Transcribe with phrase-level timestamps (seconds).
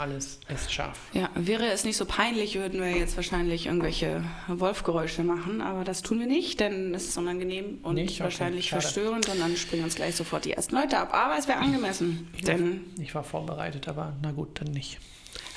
[0.00, 0.98] alles ist scharf.
[1.12, 6.02] Ja, wäre es nicht so peinlich, würden wir jetzt wahrscheinlich irgendwelche Wolfgeräusche machen, aber das
[6.02, 8.14] tun wir nicht, denn es ist unangenehm und Nicht?
[8.14, 8.82] Okay, wahrscheinlich schade.
[8.82, 11.12] verstörend und dann springen uns gleich sofort die ersten Leute ab.
[11.12, 14.98] Aber es wäre angemessen, Ich war, denn ich war vorbereitet, aber na gut, dann nicht.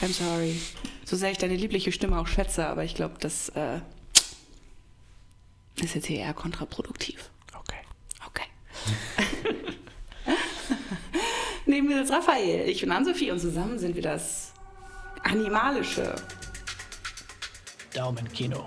[0.01, 0.59] I'm sorry.
[1.05, 3.79] So sehr ich deine liebliche Stimme auch schätze, aber ich glaube, das äh,
[5.81, 7.29] ist jetzt hier eher kontraproduktiv.
[7.57, 7.77] Okay.
[8.27, 8.47] Okay.
[11.73, 12.69] Neben mir sitzt Raphael.
[12.69, 14.53] Ich bin Ann-Sophie und zusammen sind wir das
[15.23, 16.13] Animalische.
[17.95, 18.63] Daumenkino.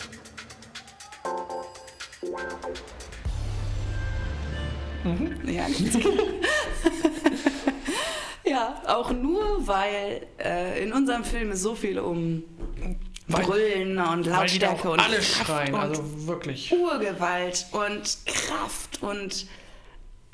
[5.44, 6.10] Ja, ganz genau.
[8.44, 12.42] ja, auch nur, weil äh, in unserem Film ist so viel um
[13.28, 16.72] Weil- Brüllen und Weil die da Lautstärke auch und alle Kraft schreien, und also wirklich.
[16.72, 19.46] Urgewalt und Kraft und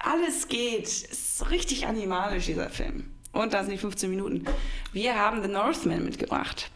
[0.03, 0.87] alles geht.
[0.87, 1.03] Es
[1.41, 3.05] ist richtig animalisch, dieser Film.
[3.33, 4.45] Und da sind die 15 Minuten.
[4.93, 6.71] Wir haben The Northman mitgebracht.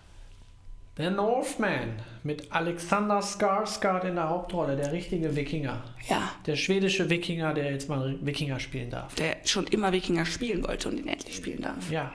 [0.96, 5.84] Der Northman mit Alexander Skarsgård in der Hauptrolle, der richtige Wikinger.
[6.08, 9.14] Ja, Der schwedische Wikinger, der jetzt mal Wikinger spielen darf.
[9.16, 11.90] der schon immer Wikinger spielen wollte und ihn endlich spielen darf.
[11.90, 12.12] Ja,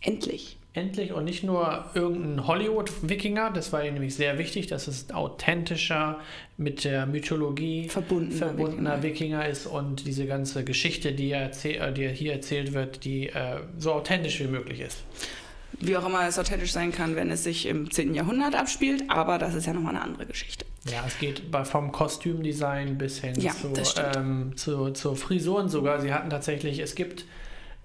[0.00, 0.56] Endlich.
[0.78, 6.20] Endlich und nicht nur irgendein Hollywood-Wikinger, das war nämlich sehr wichtig, dass es authentischer,
[6.56, 9.46] mit der Mythologie Verbundener verbundener Wikinger.
[9.46, 13.60] ist und diese ganze Geschichte, die, er erzähl äh, die hier erzählt wird, die äh,
[13.78, 15.04] so authentisch wie möglich ist.
[15.80, 18.12] Wie auch immer es authentisch sein kann, wenn es sich im 10.
[18.14, 20.64] Jahrhundert abspielt, aber das ist ja nochmal eine andere Geschichte.
[20.90, 23.72] Ja, es geht vom Kostümdesign bis hin Ja, zu,
[24.16, 26.00] ähm, zu, zu Frisuren sogar.
[26.00, 27.24] Sie hatten tatsächlich, es gibt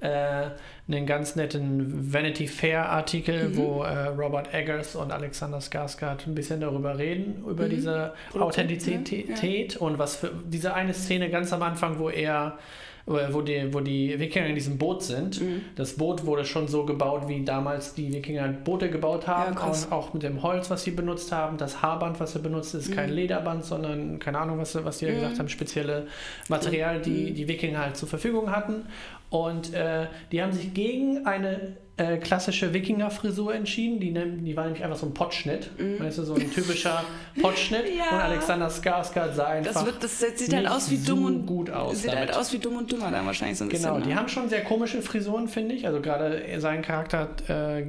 [0.03, 0.49] äh,
[0.87, 3.57] einen ganz netten Vanity Fair Artikel, Mhm.
[3.57, 8.31] wo äh, Robert Eggers und Alexander Skarsgård ein bisschen darüber reden, über diese Mhm.
[8.31, 12.57] Produkte, Authentizität und was für diese eine Szene ganz am Anfang, wo er
[13.05, 15.41] wo die, wo die Wikinger in diesem Boot sind.
[15.41, 15.61] Mhm.
[15.75, 19.55] Das Boot wurde schon so gebaut, wie damals die Wikinger Boote gebaut haben.
[19.55, 21.57] Ja, und auch mit dem Holz, was sie benutzt haben.
[21.57, 25.07] Das Haarband, was sie benutzt, ist kein Lederband, sondern keine Ahnung, was, sie- was die
[25.07, 26.07] da gesagt haben, spezielle
[26.47, 28.85] Material, die die Wikinger halt zur Verfügung hatten.
[29.33, 33.99] Und äh, die haben sich gegen eine äh, klassische Wikinger-Frisur entschieden.
[33.99, 35.69] Die, nehm- die war nämlich einfach so ein Pottschnitt.
[35.99, 37.03] Weißt du, so ein typischer
[37.41, 37.83] Pottschnitt.
[37.93, 38.09] Ja.
[38.17, 41.45] Und Alexander Skarsgård sah einfach Das, wird, das sieht halt aus wie dumm so und
[41.45, 42.35] gut aus Sieht halt damit.
[42.37, 44.03] aus wie dumm und dümmer dann wahrscheinlich so ein Genau, bisschen.
[44.03, 44.15] die ne?
[44.15, 45.85] haben schon sehr komische Frisuren, finde ich.
[45.85, 47.83] Also gerade sein Charakter äh,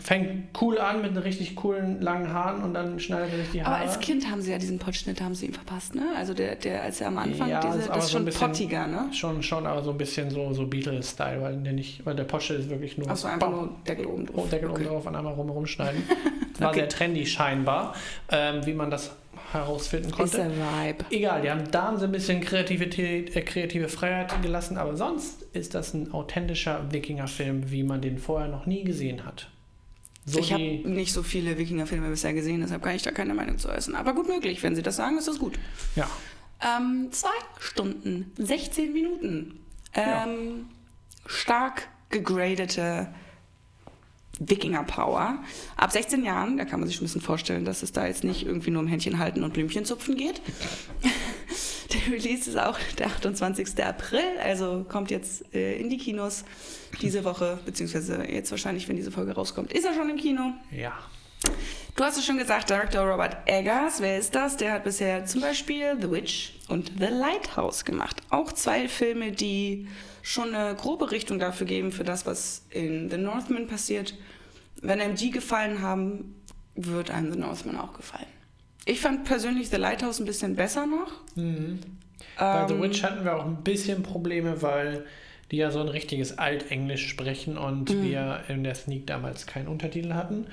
[0.00, 3.70] fängt cool an mit richtig coolen langen Haaren und dann schneidet er sich die Aber
[3.76, 3.82] Haare.
[3.88, 6.02] als Kind haben sie ja diesen Pottschnitt haben sie ihm verpasst, ne?
[6.16, 8.20] Also der, der als er am Anfang Ja, diese, ist aber das ist so ein
[8.20, 9.08] schon bisschen- pottiger, ne?
[9.12, 12.54] Schon, schon, aber so ein bisschen so, so Beatles-Style, weil der nicht, weil der Porsche
[12.54, 14.50] ist wirklich nur Achso, einfach Nur Deckel oben oh, drauf.
[14.50, 14.80] Deckel okay.
[14.82, 16.02] oben drauf und einmal rum rumschneiden.
[16.58, 16.80] War Okay.
[16.80, 17.94] sehr trendy scheinbar,
[18.28, 19.12] ähm, wie man das
[19.52, 20.36] herausfinden Ist konnte.
[20.36, 21.04] der Vibe.
[21.10, 25.42] Egal, die haben da haben sie ein bisschen Kreativität, äh, kreative Freiheit gelassen, aber sonst
[25.54, 29.48] ist das ein authentischer Wikinger-Film, wie man den vorher noch nie gesehen hat.
[30.26, 33.58] So ich habe nicht so viele Wikinger-Filme bisher gesehen, deshalb kann ich da keine Meinung
[33.58, 33.94] zu äußern.
[33.94, 35.58] Aber gut möglich, wenn sie das sagen, ist das gut.
[35.96, 36.08] ja,
[36.62, 37.28] Ähm, zwei
[37.58, 39.60] Stunden, 16 Minuten.
[39.96, 40.26] Ja.
[40.26, 40.66] Ähm,
[41.26, 43.08] stark gegradete
[44.40, 45.38] Wikinger-Power.
[45.76, 48.24] Ab 16 Jahren, da kann man sich schon ein bisschen vorstellen, dass es da jetzt
[48.24, 50.40] nicht irgendwie nur um Händchen halten und Blümchen zupfen geht.
[51.92, 53.84] der Release ist auch der 28.
[53.84, 56.44] April, also kommt jetzt äh, in die Kinos
[57.00, 60.52] diese Woche, beziehungsweise jetzt wahrscheinlich, wenn diese Folge rauskommt, ist er schon im Kino.
[60.70, 60.92] ja.
[62.00, 64.00] Du hast es schon gesagt, Director Robert Eggers.
[64.00, 64.56] Wer ist das?
[64.56, 68.22] Der hat bisher zum Beispiel The Witch und The Lighthouse gemacht.
[68.30, 69.86] Auch zwei Filme, die
[70.22, 74.14] schon eine grobe Richtung dafür geben, für das, was in The Northman passiert.
[74.80, 76.42] Wenn einem die gefallen haben,
[76.74, 78.24] wird einem The Northman auch gefallen.
[78.86, 81.12] Ich fand persönlich The Lighthouse ein bisschen besser noch.
[81.36, 85.04] Bei The Ähm, Witch hatten wir auch ein bisschen Probleme, weil
[85.50, 88.02] die ja so ein richtiges Altenglisch sprechen und Mhm.
[88.02, 90.46] wir in der Sneak damals keinen Untertitel hatten.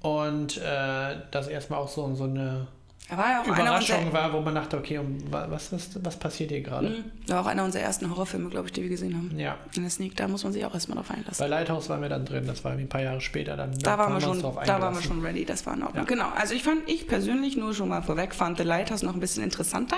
[0.00, 2.66] Und äh, das erstmal auch so, so eine
[3.10, 5.00] war ja Überraschung war, wo man dachte, okay,
[5.30, 6.90] wa- was, was, was passiert hier gerade?
[6.90, 7.04] Mhm.
[7.26, 9.32] war auch einer unserer ersten Horrorfilme, glaube ich, die wir gesehen haben.
[9.38, 11.38] Ja, In der Sneak, da muss man sich auch erstmal drauf einlassen.
[11.42, 13.56] bei Lighthouse waren wir dann drin, das war irgendwie ein paar Jahre später.
[13.56, 16.04] Dann, Da waren, wir schon, da waren wir schon ready, das war in Ordnung.
[16.04, 16.06] Ja.
[16.06, 19.20] Genau, also ich fand, ich persönlich nur schon mal vorweg, fand The Lighthouse noch ein
[19.20, 19.96] bisschen interessanter.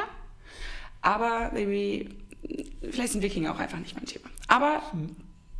[1.03, 2.11] Aber maybe,
[2.91, 4.27] vielleicht sind Wikinger auch einfach nicht mein Thema.
[4.49, 4.83] Aber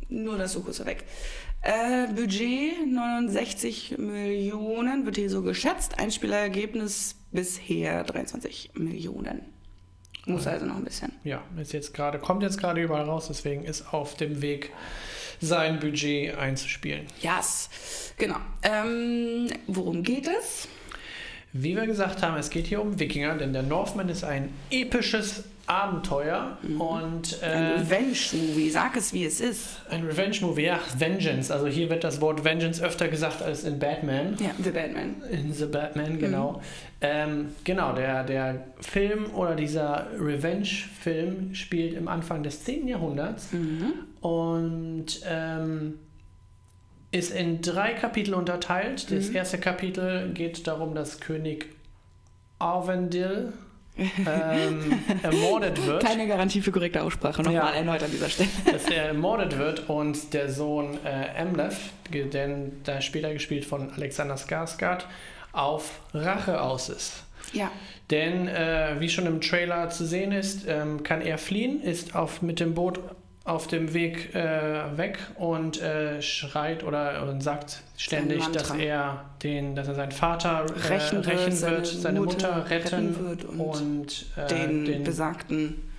[0.09, 1.05] nur das so kurz vorweg.
[1.61, 5.99] Äh, Budget 69 Millionen wird hier so geschätzt.
[5.99, 9.41] Einspielergebnis bisher 23 Millionen.
[10.25, 11.11] Muss also noch ein bisschen.
[11.23, 14.71] Ja, ist jetzt gerade, kommt jetzt gerade überall raus, deswegen ist auf dem Weg,
[15.39, 17.07] sein Budget einzuspielen.
[17.21, 17.69] Yes,
[18.17, 18.37] genau.
[18.61, 20.67] Ähm, worum geht es?
[21.53, 25.43] Wie wir gesagt haben, es geht hier um Wikinger, denn der Northman ist ein episches
[25.67, 26.81] Abenteuer Mhm.
[26.81, 29.81] und äh, Ein Revenge-Movie, sag es wie es ist.
[29.89, 31.51] ein Revenge-Movie, ja, Vengeance.
[31.53, 34.35] Also hier wird das Wort Vengeance öfter gesagt als in Batman.
[34.39, 35.21] Ja, The Batman.
[35.29, 35.71] In The Mhm.
[35.71, 36.61] Batman, genau.
[37.01, 42.87] Ähm, genau, der, der Film oder dieser Revenge-Film spielt im Anfang des 10.
[42.87, 43.93] Jahrhunderts Mhm.
[44.21, 45.99] und ähm,
[47.11, 49.11] ist in drei Kapitel unterteilt.
[49.11, 49.35] Das Mhm.
[49.35, 51.65] erste Kapitel geht darum, dass König
[52.59, 53.53] Arvendil
[53.97, 56.03] ähm, ermordet wird.
[56.03, 57.69] Keine Garantie für korrekte Aussprache, nochmal Ja.
[57.71, 58.49] erneut an dieser Stelle.
[58.71, 61.75] dass er ermordet wird und der Sohn äh, Emleth,
[62.11, 65.05] denn da später gespielt von Alexander Skarsgård,
[65.51, 67.23] auf Rache aus ist.
[67.53, 67.69] Ja,
[68.11, 72.41] Denn äh, wie schon im Trailer zu sehen ist, ähm, kann er fliehen, ist auf,
[72.41, 72.99] mit dem Boot
[73.43, 79.75] auf dem Weg äh, weg und äh, schreit oder und sagt ständig, dass er den,
[79.75, 83.45] dass er seinen Vater äh, Rächen rächen, wird, wird, seine seine, Mutter, Mutter retten, wird
[83.45, 85.91] und und, äh, den, den, besagten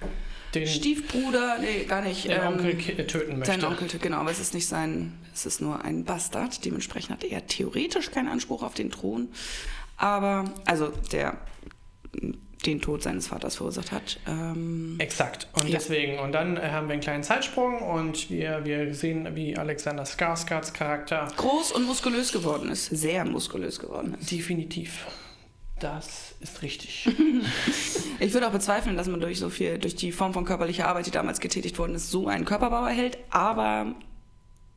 [0.54, 2.26] den, Stiefbruder, nee, gar nicht.
[2.26, 3.52] den ähm, Onkel töten möchte.
[3.52, 6.64] Sein Onkel, genau, aber es ist nicht sein, es ist nur ein Bastard.
[6.64, 9.28] Dementsprechend hat er theoretisch keinen Anspruch auf den Thron.
[9.96, 11.38] Aber, also der
[12.67, 14.19] den Tod seines Vaters verursacht hat.
[14.26, 15.49] Ähm, Exakt.
[15.55, 15.79] Und Ja.
[15.79, 20.05] deswegen, und dann äh, haben wir einen kleinen Zeitsprung und wir, wir sehen, wie Alexander
[20.05, 22.87] Skarsgårds Charakter groß und muskulös geworden ist.
[22.87, 24.31] Sehr muskulös geworden ist.
[24.31, 25.06] definitiv.
[25.81, 27.09] Das ist richtig.
[28.20, 31.06] Ich würde auch bezweifeln, dass man durch so viel, durch die Form von körperlicher Arbeit,
[31.06, 33.19] die damals getätigt worden ist, so einen Körperbau erhält.
[33.31, 33.97] Aber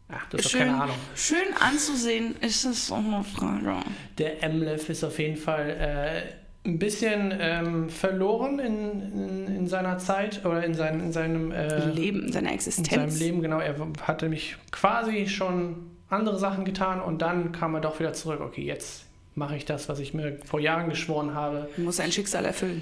[0.10, 0.96] Ach, das schön, keine Ahnung.
[1.16, 3.76] schön anzusehen ist es auch eine Frage.
[4.18, 9.97] Der Emlef ist auf jeden Fall äh, ein bisschen ähm, verloren in, in, in seiner
[9.97, 12.89] Zeit oder in, sein, in seinem äh, Leben, in Existenz.
[12.89, 13.59] seinem Leben, genau.
[13.59, 18.41] Er hatte mich quasi schon andere Sachen getan und dann kam er doch wieder zurück.
[18.41, 21.69] Okay, jetzt mache ich das, was ich mir vor Jahren geschworen habe.
[21.77, 22.81] Muss sein Schicksal erfüllen.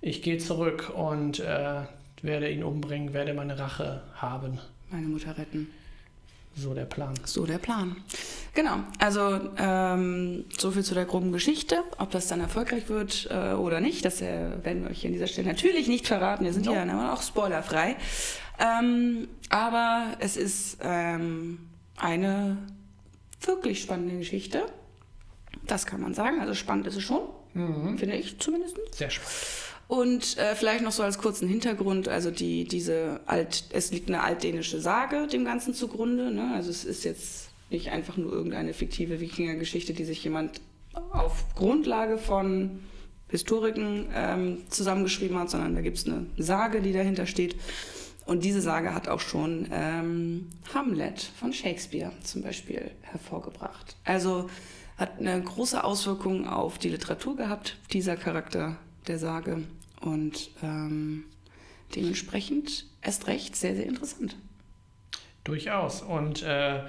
[0.00, 1.82] Ich gehe zurück und äh,
[2.22, 4.58] werde ihn umbringen, werde meine Rache haben.
[4.90, 5.68] Meine Mutter retten.
[6.60, 7.14] So der Plan.
[7.24, 7.96] So der Plan.
[8.54, 11.84] Genau, also ähm, so viel zu der groben Geschichte.
[11.98, 15.14] Ob das dann erfolgreich wird äh, oder nicht, das äh, werden wir euch hier an
[15.14, 16.44] dieser Stelle natürlich nicht verraten.
[16.44, 16.76] Wir sind Nope.
[16.76, 17.96] ja immer auch spoilerfrei.
[18.58, 22.58] Ähm, aber es ist ähm, eine
[23.42, 24.66] wirklich spannende Geschichte.
[25.66, 26.40] Das kann man sagen.
[26.40, 27.20] Also spannend ist es schon,
[27.98, 28.76] finde ich zumindest.
[28.94, 29.67] Sehr spannend.
[29.88, 34.22] Und äh, vielleicht noch so als kurzen Hintergrund, also die, diese alt, es liegt eine
[34.22, 36.30] altdänische Sage dem Ganzen zugrunde.
[36.30, 36.52] Ne?
[36.54, 40.60] Also es ist jetzt nicht einfach nur irgendeine fiktive Wikingergeschichte, die sich jemand
[40.92, 42.80] auf Grundlage von
[43.30, 47.56] Historiken ähm, zusammengeschrieben hat, sondern da gibt es eine Sage, die dahinter steht.
[48.26, 53.96] Und diese Sage hat auch schon ähm, Hamlet von Shakespeare zum Beispiel hervorgebracht.
[54.04, 54.50] Also
[54.98, 58.76] hat eine große Auswirkung auf die Literatur gehabt, dieser Charakter
[59.06, 59.62] der Sage.
[60.00, 61.24] Und ähm,
[61.94, 64.36] dementsprechend erst recht sehr, sehr interessant.
[65.44, 66.02] Durchaus.
[66.02, 66.80] Und äh,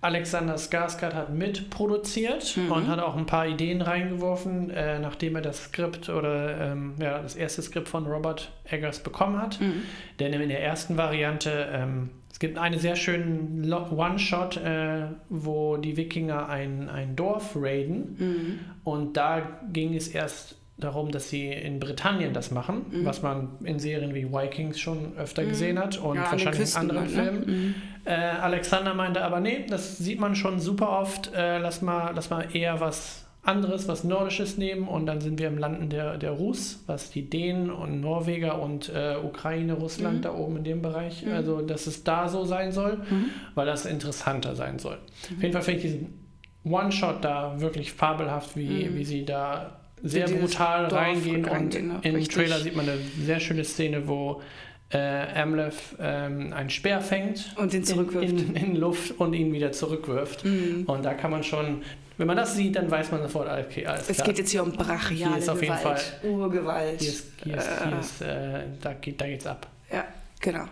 [0.00, 2.70] Alexander Skarsgård hat mitproduziert Mhm.
[2.70, 7.20] und hat auch ein paar Ideen reingeworfen, äh, nachdem er das Skript oder ähm, ja,
[7.20, 9.60] das erste Skript von Robert Eggers bekommen hat.
[9.60, 9.82] Mhm.
[10.20, 15.96] Denn in der ersten Variante, ähm, es gibt einen sehr schönen One-Shot, äh, wo die
[15.96, 18.16] Wikinger ein, ein Dorf raiden.
[18.18, 18.58] Mhm.
[18.84, 23.04] Und da ging es erst darum, dass sie in Britannien das machen, Mhm.
[23.06, 27.04] was man in Serien wie Vikings schon öfter gesehen hat und Ja, wahrscheinlich in anderen
[27.04, 27.08] ne?
[27.10, 27.74] Filmen.
[28.04, 32.28] Äh, Alexander meinte aber, nee, das sieht man schon super oft, äh, lass, mal, lass
[32.30, 36.32] mal eher was anderes, was Nordisches nehmen und dann sind wir im Landen der, der
[36.32, 40.22] Rus, was die Dänen und Norweger und äh, Ukraine, Russland Mhm.
[40.22, 41.32] da oben in dem Bereich, Mhm.
[41.32, 43.30] also dass es da so sein soll, Mhm.
[43.54, 44.98] weil das interessanter sein soll.
[45.36, 46.26] Auf jeden Fall finde ich diesen
[46.64, 48.96] One-Shot da wirklich fabelhaft, wie, Mhm.
[48.96, 52.00] wie sie da sehr brutal Dorf reingehen und reingehen, ne?
[52.02, 52.28] im.
[52.28, 54.42] Trailer sieht man eine sehr schöne Szene, wo
[54.90, 58.28] äh, Amleth ähm, einen Speer fängt Und in, zurückwirft.
[58.28, 60.44] in, in Luft und ihn wieder zurückwirft.
[60.44, 60.84] Mhm.
[60.86, 61.82] Und da kann man schon,
[62.18, 64.28] wenn man das sieht, dann weiß man sofort, okay, alles Es klar.
[64.28, 67.00] geht jetzt hier um brachiale Hier ist auf jeden Gewalt, Urgewalt.
[67.00, 69.66] hier ist, hier ist, Äh, hier ist, äh, da, geht, geht's ab.
[69.92, 70.04] Ja,
[70.40, 70.64] genau.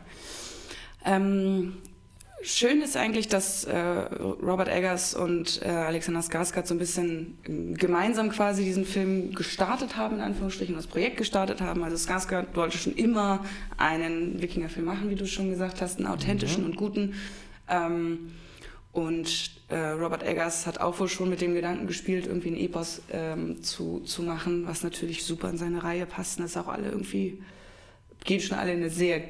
[1.04, 1.75] Ähm,
[2.44, 7.74] schön ist eigentlich, dass äh, Robert Eggers und äh, Alexander Skarsgård so ein bisschen ähm,
[7.74, 11.82] gemeinsam quasi diesen Film gestartet haben, in Anführungsstrichen, das Projekt gestartet haben.
[11.82, 13.44] Also Skarsgård wollte schon immer
[13.78, 17.14] einen Wikingerfilm machen, wie du schon gesagt hast, einen authentischen und guten.
[17.68, 18.32] Ähm,
[18.92, 23.02] und äh, Robert Eggers hat auch wohl schon mit dem Gedanken gespielt, irgendwie ein Epos
[23.10, 26.38] ähm, zu, zu machen, was natürlich super in seine Reihe passt.
[26.38, 27.42] Und das ist auch alle irgendwie,
[28.22, 29.22] gehen schon alle in eine sehr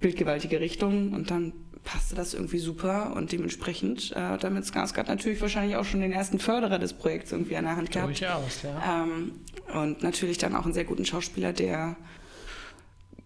[0.00, 1.14] bildgewaltige Richtung.
[1.14, 1.52] Und dann
[1.86, 6.12] passte das irgendwie super und dementsprechend äh, hat damit Skarsgård natürlich wahrscheinlich auch schon den
[6.12, 8.08] ersten Förderer des Projekts irgendwie an der Hand gehabt.
[8.08, 9.04] Durchaus, ja.
[9.04, 9.32] Ähm,
[9.72, 11.96] und natürlich dann auch einen sehr guten Schauspieler, der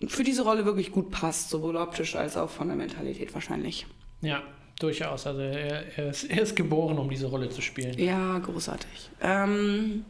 [0.07, 3.87] für diese Rolle wirklich gut passt, sowohl optisch als auch von der Mentalität wahrscheinlich.
[4.21, 4.43] Ja,
[4.79, 5.26] durchaus.
[5.26, 7.99] Also er, er, ist, er ist geboren, um diese Rolle zu spielen.
[7.99, 9.11] Ja, großartig.
[9.23, 10.05] Ähm,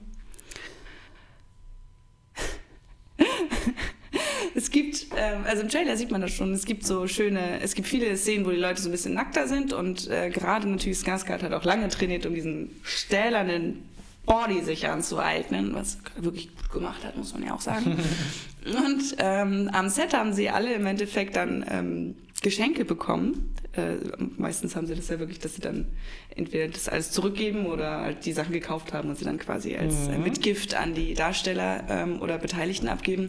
[4.61, 7.75] es gibt, ähm, also im Trailer sieht man das schon, es gibt so schöne, es
[7.75, 10.99] gibt viele Szenen, wo die Leute so ein bisschen nackter sind und äh, gerade natürlich
[10.99, 13.83] Skarsgård hat auch lange trainiert, um diesen stählernen
[14.27, 17.99] Body sich anzueignen, was wirklich gut gemacht hat, muss man ja auch sagen.
[18.67, 23.55] und ähm, am Set haben sie alle im Endeffekt dann ähm, Geschenke bekommen.
[23.73, 23.97] Äh,
[24.37, 25.87] meistens haben sie das ja wirklich, dass sie dann
[26.37, 30.09] entweder das alles zurückgeben oder halt die Sachen gekauft haben und sie dann quasi als
[30.09, 30.25] äh, Mhm.
[30.25, 33.29] Mitgift an die Darsteller ähm, oder Beteiligten abgeben.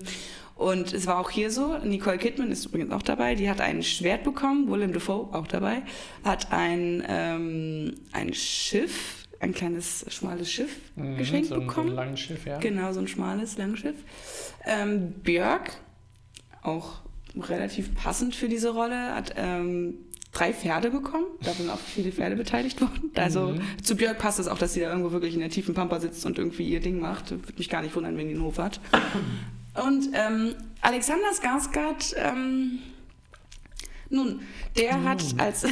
[0.61, 3.81] Und es war auch hier so, Nicole Kidman ist übrigens auch dabei, die hat ein
[3.81, 5.81] Schwert bekommen, Willem Dafoe auch dabei,
[6.23, 11.89] hat ein, ähm, ein Schiff, ein kleines, schmales Schiff Mhm, geschenkt so ein, so bekommen.
[11.89, 12.59] ein langes Schiff, ja.
[12.59, 13.95] Genau, so ein schmales Langschiff.
[14.65, 15.71] Ähm, Björk,
[16.61, 17.01] auch
[17.35, 19.95] relativ passend für diese Rolle, hat ähm,
[20.31, 21.25] drei Pferde bekommen.
[21.41, 23.09] Da sind auch viele Pferde beteiligt worden.
[23.15, 23.61] Also Mhm.
[23.83, 26.23] zu Björk passt es auch, dass sie da irgendwo wirklich in der tiefen Pampa sitzt
[26.27, 27.31] und irgendwie ihr Ding macht.
[27.31, 28.79] Würde mich gar nicht wundern, wenn die einen Hof hat.
[29.73, 32.79] Und ähm, Alexander Skarsgård, ähm,
[34.09, 34.41] nun,
[34.77, 35.65] der hat als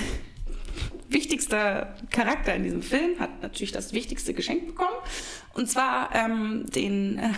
[1.10, 4.96] wichtigster Charakter in diesem Film, hat natürlich das wichtigste Geschenk bekommen.
[5.53, 7.34] Und zwar ähm, den äh,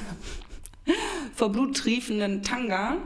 [1.33, 2.97] vor Blut triefenden Tanga,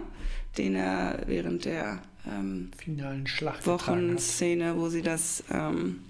[0.58, 3.66] den er während der ähm, Finalen Schlacht.
[3.66, 6.02] Wochenszene, wo sie das, ähm,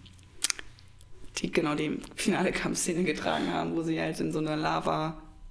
[1.38, 4.56] die, genau die finale Kampfszene getragen haben, wo sie halt in so einer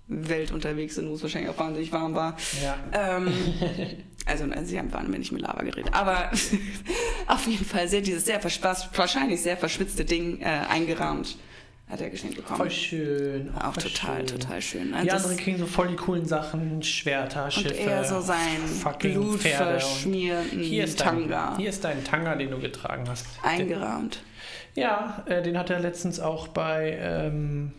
[0.09, 2.37] Lava-Welt unterwegs sind, wo es wahrscheinlich auch wahnsinnig warm war.
[2.63, 2.77] Ja.
[3.17, 3.33] Ähm,
[4.27, 6.31] also äh, sie haben mir nicht mit Lava geredet, aber
[7.27, 11.37] auf jeden Fall sehr dieses sehr wahrscheinlich sehr verschwitzte Ding äh, eingerahmt
[11.87, 12.57] hat er geschenkt bekommen.
[12.57, 13.55] Voll schön.
[13.57, 14.41] auch voll total, schön.
[14.41, 14.89] total schön.
[14.89, 18.23] Die Also das- anderen kriegen so voll die coolen Sachen, Schwerter, und Schiffe, er so
[18.23, 18.39] sein.
[18.87, 23.27] Und blutverschmierten hier ist, dein, Tanga hier ist dein Tanga, den du getragen hast.
[23.43, 24.23] eingerahmt.
[24.75, 27.73] Den, ja, äh, den hat er letztens auch bei ähm,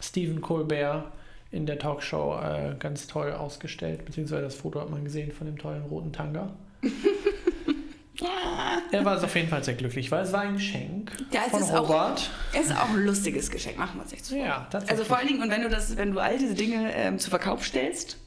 [0.00, 1.12] Stephen Colbert
[1.50, 5.58] in der Talkshow äh, ganz toll ausgestellt, beziehungsweise das Foto hat man gesehen von dem
[5.58, 6.50] tollen roten Tanga.
[8.92, 11.60] er war auf jeden Fall sehr glücklich, weil es war ein Geschenk Ja, es von
[11.60, 12.30] ist auch- Robert.
[12.52, 14.38] Es ist auch ein lustiges Geschenk, machen wir uns nichts vor.
[14.38, 14.68] Ja.
[14.88, 17.30] Also vor allen Dingen, und wenn du das, wenn du all diese Dinge ähm, zu
[17.30, 18.18] Verkauf stellst,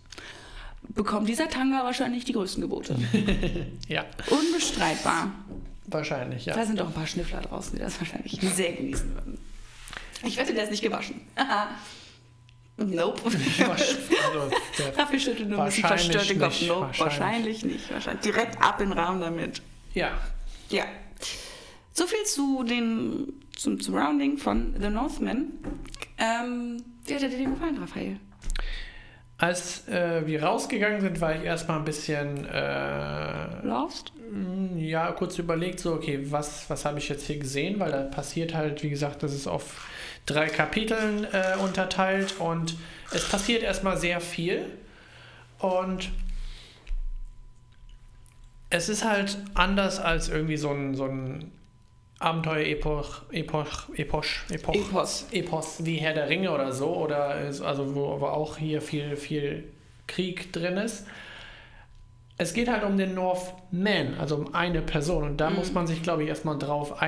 [0.89, 2.95] bekommt dieser Tanga wahrscheinlich die größten Gebote.
[3.87, 5.31] ja, Unbestreitbar.
[5.87, 6.55] wahrscheinlich, ja.
[6.55, 9.37] Da sind auch ein paar Schnüffler draußen, die das wahrscheinlich sehr genießen würden.
[10.23, 11.21] Ich wette, der ist nicht gewaschen.
[12.77, 13.21] nope.
[14.97, 16.61] Also, schüttelt nur ein bisschen verstört den Kopf.
[16.61, 16.99] Nope, wahrscheinlich.
[16.99, 17.91] wahrscheinlich nicht.
[17.93, 18.21] Wahrscheinlich.
[18.23, 19.61] Direkt ab in den Raum damit.
[19.93, 20.11] ja,
[20.69, 20.85] Ja.
[21.93, 25.47] So viel zu den, zum Surrounding von The Northman.
[26.19, 28.17] Ähm, wie hat er dir denn gefallen, Raphael?
[29.39, 34.11] Als äh, wir rausgegangen sind, war ich erstmal ein bisschen, äh, Lost?
[34.31, 37.79] mh, ja, kurz überlegt, so, okay, was, was habe ich jetzt hier gesehen?
[37.79, 39.87] Weil da passiert halt, wie gesagt, das ist auf
[40.27, 42.75] drei Kapiteln äh, unterteilt und
[43.11, 44.65] es passiert erstmal sehr viel.
[45.57, 46.09] Und
[48.69, 51.51] es ist halt anders als irgendwie so ein, so ein
[52.19, 55.25] Abenteuer-Epoch, Epoch, Epoch, Epoch, Epos.
[55.31, 59.15] Epos wie Herr der Ringe oder so, oder ist- also wo aber auch hier viel,
[59.15, 59.63] viel
[60.07, 61.05] Krieg drin ist.
[62.39, 65.23] Es geht halt um den Northman, also um eine Person.
[65.23, 67.01] Und da muss man sich, glaube ich, erstmal drauf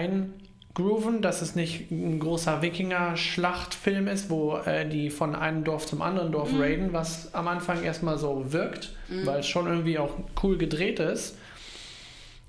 [0.79, 6.01] eingrooven, dass es nicht ein großer Wikinger-Schlachtfilm ist, wo äh, die von einem Dorf zum
[6.01, 8.95] anderen Dorf raiden, was am Anfang erstmal so wirkt,
[9.25, 10.11] weil es schon irgendwie auch
[10.43, 11.37] cool gedreht ist.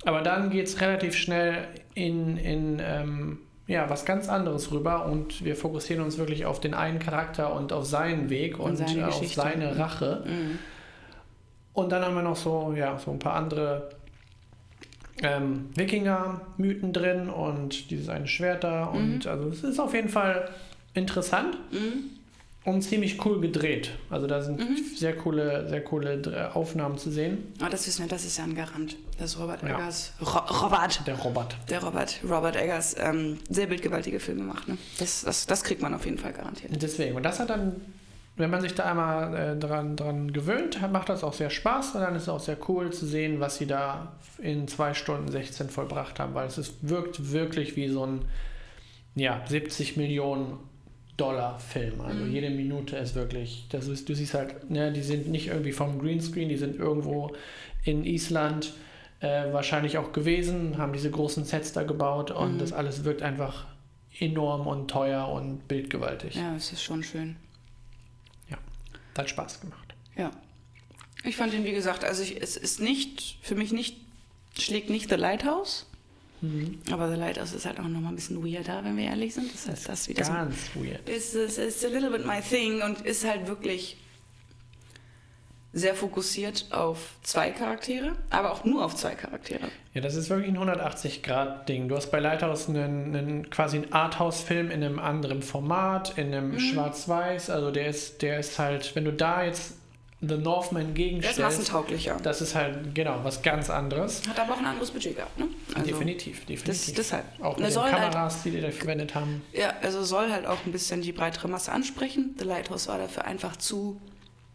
[0.04, 5.44] Aber dann geht es relativ schnell in, in ähm, ja, was ganz anderes rüber und
[5.44, 9.04] wir fokussieren uns wirklich auf den einen Charakter und auf seinen Weg und, seine äh,
[9.04, 10.25] auf seine Rache.
[10.26, 10.58] Mhm.
[11.72, 13.90] Und dann haben wir noch so, ja, so ein paar andere
[15.22, 18.84] ähm, Wikinger-Mythen drin und dieses eine Schwert da.
[18.84, 20.48] Und also es ist auf jeden Fall
[20.94, 22.10] interessant Mhm.
[22.64, 23.90] und ziemlich cool gedreht.
[24.10, 24.60] Also da sind
[24.98, 27.52] sehr coole, sehr coole Aufnahmen zu sehen.
[27.60, 28.96] Aber das wissen wir, das ist ja ein Garant.
[29.18, 29.74] Das ist Robert Ja.
[29.78, 30.12] Eggers.
[30.20, 31.06] Ro Robert.
[31.06, 31.56] Der Robert.
[31.68, 32.20] Der Robert.
[32.24, 34.68] Robert Eggers ähm, sehr bildgewaltige Filme macht.
[34.68, 34.78] Ne?
[34.98, 36.72] Das, das, das kriegt man auf jeden Fall garantiert.
[36.82, 37.14] Deswegen.
[37.16, 37.76] Und das hat dann,
[38.40, 42.00] wenn man sich da einmal äh, dran, dran gewöhnt, macht das auch sehr Spaß und
[42.00, 45.68] dann ist es auch sehr cool zu sehen, was sie da in 2 Stunden 16
[45.68, 48.25] vollbracht haben, weil es ist, wirkt wirklich wie so ein
[49.14, 50.59] ja, 70 Millionen
[51.16, 52.00] Dollar Film.
[52.00, 55.73] Also jede Minute ist wirklich, das ist, du siehst halt, ne, die sind nicht irgendwie
[55.73, 57.32] vom Greenscreen, die sind irgendwo
[57.85, 58.73] in Island
[59.20, 62.59] äh, wahrscheinlich auch gewesen, haben diese großen Sets da gebaut und Mhm.
[62.59, 63.66] das alles wirkt einfach
[64.18, 66.37] enorm und teuer und bildgewaltig.
[66.37, 67.37] Ja, es ist schon schön.
[69.20, 69.94] Hat Spaß gemacht.
[70.16, 70.30] Ja.
[71.24, 73.96] Ich fand ihn, wie gesagt, also ich, es ist nicht, für mich nicht,
[74.58, 75.86] schlägt nicht The Lighthouse.
[76.40, 76.80] Mhm.
[76.90, 79.52] Aber The Lighthouse ist halt auch nochmal ein bisschen weirder, wenn wir ehrlich sind.
[79.52, 81.06] Das heißt, das wieder so Ganz weird.
[81.08, 83.98] ist, ist, ist a little bit my thing und ist halt wirklich
[85.72, 89.68] sehr fokussiert auf zwei Charaktere, aber auch nur auf zwei Charaktere.
[89.94, 91.88] Ja, das ist wirklich ein 180-Grad-Ding.
[91.88, 96.52] Du hast bei Lighthouse einen, einen quasi einen Arthouse-Film in einem anderen Format, in einem
[96.52, 96.58] Mhm.
[96.58, 97.50] Schwarz-Weiß.
[97.50, 99.74] Also der ist, der ist halt, wenn du da jetzt
[100.22, 102.16] The Northman Der ist gegenstellst, massentauglicher.
[102.22, 104.20] das ist halt genau was ganz anderes.
[104.28, 105.46] Hat aber auch ein anderes Budget gehabt, ne?
[105.74, 106.64] Also, definitiv, definitiv.
[106.64, 107.24] Das, deshalb.
[107.40, 109.40] Auch mit den halt, Kameras, die die da verwendet haben.
[109.54, 112.34] ja, also soll halt auch ein bisschen die breitere Masse ansprechen.
[112.38, 113.98] The Lighthouse war dafür einfach zu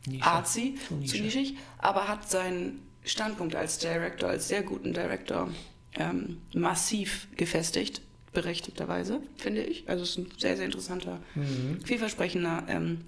[0.08, 0.26] Nische.
[0.26, 1.18] artsy, Zu Nische.
[1.18, 5.50] zu nischig, aber hat seinen Standpunkt als Director, als sehr guten Director,
[5.96, 8.02] ähm, massiv gefestigt,
[8.34, 9.88] berechtigterweise, finde ich.
[9.88, 11.80] Also es ist ein sehr, sehr interessanter, Mhm.
[11.86, 13.02] vielversprechender ähm,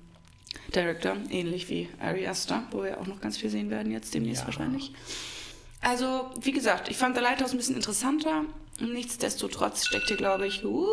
[0.73, 4.41] Director, ähnlich wie Ari Aster, wo wir auch noch ganz viel sehen werden jetzt demnächst
[4.43, 4.47] Ja.
[4.47, 4.91] wahrscheinlich.
[5.81, 8.45] Also, wie gesagt, ich fand The Lighthouse ein bisschen interessanter.
[8.79, 10.87] Nichtsdestotrotz steckt hier, glaube ich, uh,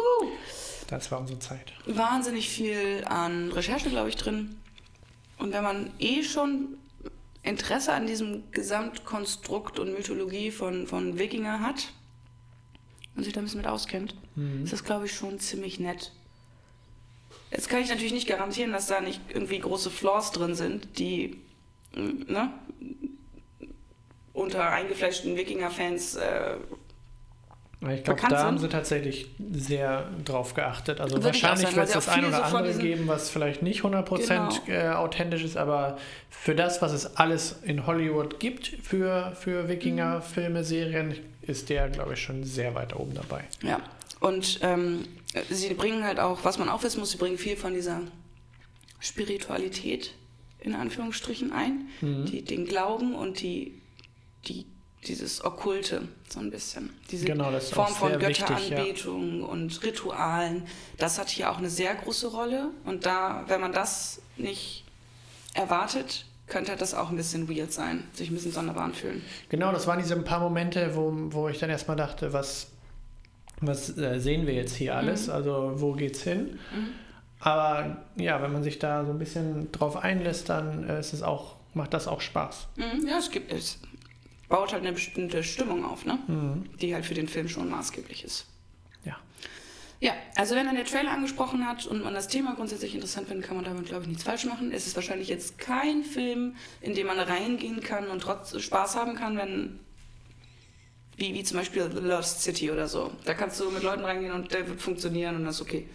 [0.88, 1.72] Das war unsere Zeit.
[1.86, 4.56] wahnsinnig viel an Recherche, glaube ich, drin.
[5.38, 6.76] Und wenn man eh schon
[7.42, 11.92] Interesse an diesem Gesamtkonstrukt und Mythologie von, von Wikinger hat
[13.16, 14.64] und sich da ein bisschen mit auskennt, Mhm.
[14.64, 16.10] ist das, glaube ich, schon ziemlich nett.
[17.52, 21.40] Jetzt kann ich natürlich nicht garantieren, dass da nicht irgendwie große Flaws drin sind, die
[21.94, 22.50] ne,
[24.32, 26.56] unter eingefleischten Wikinger-Fans äh,
[27.92, 31.00] Ich glaube, da haben sie tatsächlich sehr drauf geachtet.
[31.00, 34.68] Also Würde wahrscheinlich wird es das ein oder so andere geben, was vielleicht nicht 100%
[34.68, 35.98] äh, authentisch ist, aber
[36.30, 41.88] für das, was es alles in Hollywood gibt, für, für Wikinger, Filme, Serien, ist der,
[41.88, 43.44] glaube ich, schon sehr weit oben dabei.
[43.62, 43.80] Ja,
[44.20, 45.04] und ähm,
[45.50, 48.00] sie bringen halt auch, was man auch wissen muss, sie bringen viel von dieser
[49.00, 50.14] Spiritualität
[50.60, 52.24] in Anführungsstrichen ein, Mhm.
[52.26, 53.74] die, den Glauben und die,
[54.46, 54.64] die,
[55.08, 56.90] dieses Okkulte so ein bisschen.
[57.10, 58.46] Diese Genau, das ist Form von wichtig, ja.
[58.46, 60.66] Götteranbetung und Ritualen,
[60.98, 62.70] das hat hier auch eine sehr große Rolle.
[62.84, 64.84] Und da, wenn man das nicht
[65.54, 69.22] erwartet, könnte das auch ein bisschen weird sein, sich ein bisschen sonderbar anfühlen.
[69.48, 72.68] Genau, das waren diese paar Momente, wo, wo ich dann erstmal dachte, was,
[73.60, 75.28] was äh, sehen wir jetzt hier alles?
[75.28, 76.58] Also wo geht's hin?
[77.40, 81.22] Aber ja, wenn man sich da so ein bisschen drauf einlässt, dann äh, ist es
[81.22, 82.68] auch, macht das auch Spaß.
[82.76, 83.78] Mhm, ja, es gibt es.
[84.48, 86.18] Baut halt eine bestimmte Stimmung auf, ne?
[86.26, 86.68] Mhm.
[86.80, 88.46] Die halt für den Film schon maßgeblich ist.
[89.04, 89.16] Ja.
[90.00, 93.46] Ja, also wenn dann der Trailer angesprochen hat und man das Thema grundsätzlich interessant findet,
[93.46, 94.70] kann man damit, glaube ich, nichts falsch machen.
[94.70, 99.14] Es ist wahrscheinlich jetzt kein Film, in den man reingehen kann und trotzdem Spaß haben
[99.14, 99.80] kann, wenn.
[101.16, 103.12] Wie, wie zum Beispiel The Lost City oder so.
[103.24, 105.88] Da kannst du mit Leuten reingehen und der wird funktionieren und das ist okay.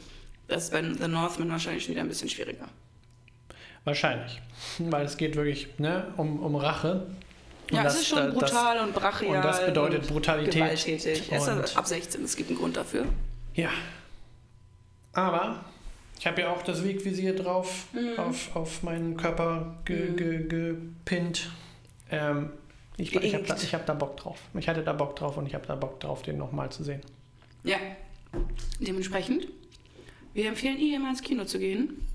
[0.47, 2.69] Das ist bei The Northman wahrscheinlich schon wieder ein bisschen schwieriger.
[3.83, 4.41] Wahrscheinlich.
[4.79, 7.07] Weil es geht wirklich ne, um, um Rache.
[7.71, 9.35] Und Ja, das- es ist schon das- brutal und brachial.
[9.37, 10.53] und das bedeutet und Brutalität.
[10.55, 11.31] Gewalttätig.
[11.31, 13.05] Es ist ab 16, es gibt einen Grund dafür.
[13.53, 13.69] Ja.
[15.13, 15.63] Aber
[16.19, 18.17] ich habe ja auch das Wegvisier drauf Mhm.
[18.19, 21.49] auf, auf meinen Körper ge, ge, gepinnt.
[22.11, 22.51] Ähm,
[22.97, 24.39] ich ich habe da, ich hab da Bock drauf.
[24.57, 27.01] Ich hatte da Bock drauf und ich habe da Bock drauf, den nochmal zu sehen.
[27.63, 27.77] Ja.
[28.79, 29.47] Dementsprechend,
[30.33, 32.05] wir empfehlen ihr mal ins Kino zu gehen.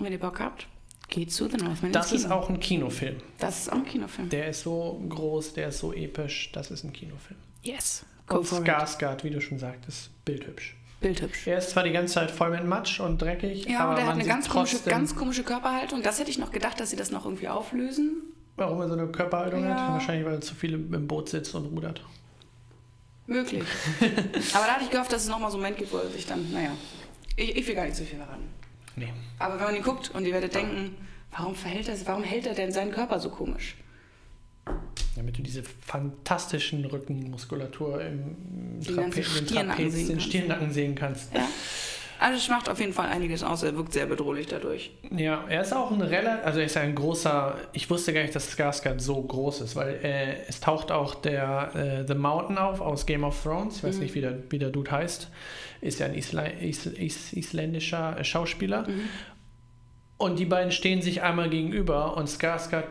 [0.00, 0.66] Wenn ihr Bock habt,
[1.10, 3.16] geht zu The Northman Das ist auch ein Kinofilm.
[3.38, 4.28] Das ist auch ein Kinofilm.
[4.30, 6.50] Der ist so groß, der ist so episch.
[6.52, 7.38] Das ist ein Kinofilm.
[7.62, 8.04] Yes.
[8.26, 8.64] Go Und for it.
[8.68, 10.76] Skarsgård, wie du schon sagtest, bildhübsch.
[11.00, 11.46] Bildhübsch.
[11.46, 14.06] Er ist zwar die ganze Zeit voll mit Matsch und dreckig, Ja, aber und er
[14.06, 16.02] hat eine ganz komische, ganz komische Körperhaltung.
[16.02, 18.22] Das hätte ich noch gedacht, dass sie das noch irgendwie auflösen.
[18.56, 19.70] warum er so eine Körperhaltung Ja.
[19.86, 19.92] hat.
[19.94, 22.04] Wahrscheinlich, weil er zu viel im Boot sitzt und rudert.
[23.26, 23.64] Möglich.
[24.54, 26.26] Aber da hatte ich gehofft, dass es nochmal so einen Moment gibt, wo er sich
[26.26, 26.72] dann, naja.
[27.36, 28.42] Ich, ich will gar nicht zu viel verraten.
[28.96, 29.12] Nee.
[29.38, 30.96] Aber wenn man ihn guckt und ihr werdet denken,
[31.30, 33.76] warum verhält er, warum hält er denn seinen Körper so komisch?
[35.16, 40.26] Damit du diese fantastischen Rückenmuskulatur im Trape Stirnacken Trapez, den kannst.
[40.26, 41.34] Stirnacken sehen kannst.
[41.34, 41.48] Ja.
[42.22, 43.62] Also es macht auf jeden Fall einiges aus.
[43.62, 44.90] Er wirkt sehr bedrohlich dadurch.
[45.10, 48.34] Ja, er ist auch ein relativ, also er ist ein großer, ich wusste gar nicht,
[48.34, 52.82] dass Skarsgård so groß ist, weil äh, es taucht auch der äh, The Mountain auf
[52.82, 54.02] aus Game of Thrones, ich weiß Mhm.
[54.02, 55.30] nicht, wie der, wie der Dude heißt,
[55.80, 59.00] ist ja ein Isla is, is, isländischer äh, Schauspieler Mhm.
[60.18, 62.84] und die beiden stehen sich einmal gegenüber und Skarsgård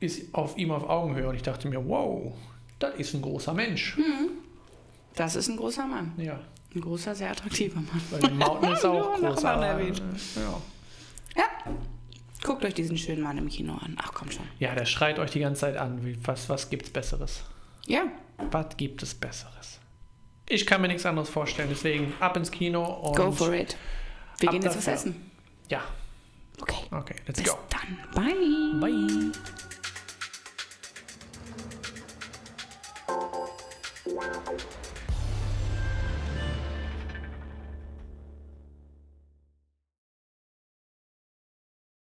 [0.00, 2.32] ist auf ihm auf Augenhöhe und ich dachte mir, wow,
[2.80, 3.96] das ist ein großer Mensch.
[3.96, 4.30] Mhm.
[5.14, 6.14] Das ist ein großer Mann.
[6.16, 6.40] Ja,
[6.74, 8.00] Ein großer, sehr attraktiver Mann.
[8.10, 9.42] weil der Mountain ist auch Ja, groß.
[9.42, 10.02] Nachbarn aber, erwähnt.
[10.36, 10.62] ja.
[11.36, 11.44] Ja.
[12.42, 13.96] Guckt euch diesen schönen Mann im Kino an.
[14.02, 14.44] Ach komm schon.
[14.58, 17.42] ja, der schreit euch die ganze Zeit an, wie, was, was gibt's Besseres?
[17.86, 18.04] Ja,
[18.50, 19.78] Was gibt es Besseres?
[20.48, 23.16] Ich kann mir nichts anderes vorstellen, deswegen ab ins Kino und.
[23.16, 23.76] Go for it.
[24.38, 25.30] Wir gehen jetzt was essen.
[25.68, 25.82] Ja,
[26.60, 26.76] Okay.
[26.90, 27.58] okay, let's Bis go.
[27.70, 27.98] dann.
[28.14, 28.80] Bye.
[28.80, 29.32] Bye.